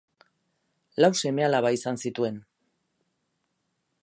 Lau 1.05 1.11
seme 1.19 1.45
alaba 1.49 1.75
izan 1.77 2.01
zituen. 2.07 2.43